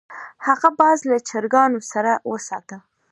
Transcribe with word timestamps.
هغه 0.47 0.69
باز 0.79 0.99
له 1.09 1.17
چرګانو 1.29 1.79
سره 1.91 2.11
وساته. 2.31 2.77